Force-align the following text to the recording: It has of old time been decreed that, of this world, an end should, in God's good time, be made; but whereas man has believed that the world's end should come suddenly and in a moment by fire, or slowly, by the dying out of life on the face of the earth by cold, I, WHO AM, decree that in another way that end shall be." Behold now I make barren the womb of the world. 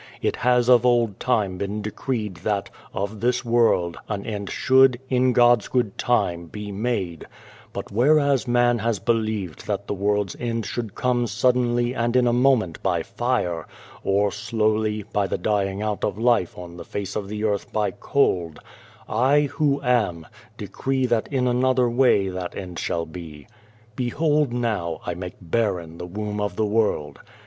It 0.19 0.37
has 0.37 0.67
of 0.67 0.83
old 0.83 1.19
time 1.19 1.59
been 1.59 1.83
decreed 1.83 2.37
that, 2.37 2.71
of 2.91 3.19
this 3.19 3.45
world, 3.45 3.97
an 4.09 4.25
end 4.25 4.49
should, 4.49 4.99
in 5.11 5.31
God's 5.31 5.67
good 5.67 5.95
time, 5.99 6.47
be 6.47 6.71
made; 6.71 7.27
but 7.71 7.91
whereas 7.91 8.47
man 8.47 8.79
has 8.79 8.97
believed 8.97 9.67
that 9.67 9.85
the 9.85 9.93
world's 9.93 10.35
end 10.39 10.65
should 10.65 10.95
come 10.95 11.27
suddenly 11.27 11.93
and 11.93 12.15
in 12.15 12.25
a 12.25 12.33
moment 12.33 12.81
by 12.81 13.03
fire, 13.03 13.67
or 14.03 14.31
slowly, 14.31 15.03
by 15.13 15.27
the 15.27 15.37
dying 15.37 15.83
out 15.83 16.03
of 16.03 16.17
life 16.17 16.57
on 16.57 16.77
the 16.77 16.83
face 16.83 17.15
of 17.15 17.27
the 17.29 17.43
earth 17.43 17.71
by 17.71 17.91
cold, 17.91 18.57
I, 19.07 19.41
WHO 19.51 19.81
AM, 19.83 20.25
decree 20.57 21.05
that 21.05 21.27
in 21.27 21.47
another 21.47 21.87
way 21.87 22.27
that 22.27 22.55
end 22.57 22.79
shall 22.79 23.05
be." 23.05 23.45
Behold 23.95 24.51
now 24.51 24.99
I 25.05 25.13
make 25.13 25.35
barren 25.39 25.99
the 25.99 26.07
womb 26.07 26.41
of 26.41 26.55
the 26.55 26.65
world. 26.65 27.19